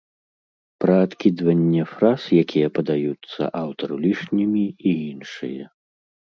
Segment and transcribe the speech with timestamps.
[0.83, 5.57] Пра адкідванне фраз, якія падаюцца аўтару лішнімі і іншае.